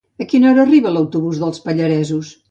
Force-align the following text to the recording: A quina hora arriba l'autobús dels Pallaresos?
A 0.23 0.25
quina 0.29 0.47
hora 0.51 0.63
arriba 0.67 0.93
l'autobús 0.95 1.41
dels 1.43 1.61
Pallaresos? 1.67 2.33